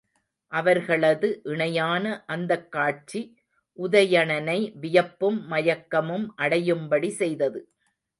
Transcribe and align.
அவர்களது 0.51 1.41
இணையான 1.43 2.23
அந்தக் 2.27 2.71
காட்சி 2.71 3.21
உதயணனை 3.79 4.57
வியப்பும் 4.79 5.51
மயக்கமும் 5.51 6.25
அடையும்படி 6.37 7.09
செய்தது. 7.11 7.61